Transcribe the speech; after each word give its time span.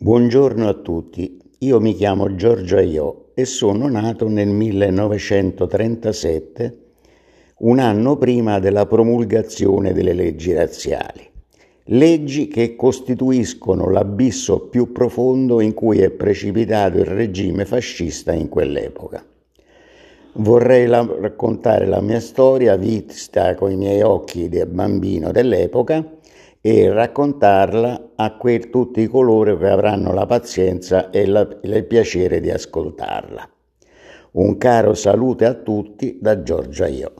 Buongiorno 0.00 0.68
a 0.68 0.74
tutti, 0.74 1.40
io 1.58 1.80
mi 1.80 1.92
chiamo 1.92 2.36
Giorgio 2.36 2.76
Aiò 2.76 3.30
e 3.34 3.44
sono 3.44 3.88
nato 3.88 4.28
nel 4.28 4.46
1937, 4.46 6.78
un 7.58 7.80
anno 7.80 8.16
prima 8.16 8.60
della 8.60 8.86
promulgazione 8.86 9.92
delle 9.92 10.12
leggi 10.12 10.52
razziali, 10.52 11.28
leggi 11.86 12.46
che 12.46 12.76
costituiscono 12.76 13.90
l'abisso 13.90 14.68
più 14.68 14.92
profondo 14.92 15.60
in 15.60 15.74
cui 15.74 15.98
è 15.98 16.10
precipitato 16.10 16.98
il 16.98 17.06
regime 17.06 17.64
fascista 17.64 18.32
in 18.32 18.48
quell'epoca. 18.48 19.26
Vorrei 20.40 20.86
la- 20.86 21.04
raccontare 21.20 21.84
la 21.86 22.00
mia 22.00 22.20
storia 22.20 22.76
vista 22.76 23.56
con 23.56 23.72
i 23.72 23.76
miei 23.76 24.02
occhi 24.02 24.48
da 24.48 24.66
bambino 24.66 25.32
dell'epoca 25.32 26.04
e 26.60 26.92
raccontarla 26.92 28.12
a 28.14 28.36
que- 28.36 28.70
tutti 28.70 29.06
coloro 29.08 29.56
che 29.56 29.68
avranno 29.68 30.12
la 30.12 30.26
pazienza 30.26 31.10
e 31.10 31.26
la- 31.26 31.48
il 31.62 31.84
piacere 31.86 32.38
di 32.40 32.50
ascoltarla. 32.50 33.48
Un 34.32 34.56
caro 34.58 34.94
salute 34.94 35.44
a 35.44 35.54
tutti 35.54 36.18
da 36.20 36.40
Giorgia 36.42 36.86
Io. 36.86 37.12